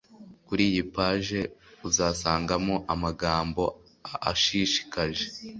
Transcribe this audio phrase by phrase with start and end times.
[0.45, 1.39] Kuriyi page
[1.87, 5.25] uzasangamo amagamboashishikaje